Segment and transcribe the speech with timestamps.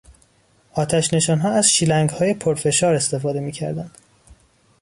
[0.73, 3.97] آتش نشانها از شیلنگهای پرفشار استفاده میکردند.